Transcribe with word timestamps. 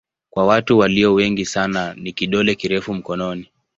Kwa 0.29 0.45
watu 0.45 0.77
walio 0.77 1.13
wengi 1.13 1.45
sana 1.45 1.93
ni 1.93 2.11
kidole 2.13 2.55
kirefu 2.55 2.93
mkononi. 2.93 3.47